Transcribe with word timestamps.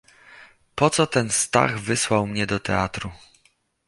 "Poco 0.75 1.07
ten 1.07 1.29
Stach 1.29 1.79
wysłał 1.79 2.27
mnie 2.27 2.47
do 2.47 2.59
teatru!..." 2.59 3.11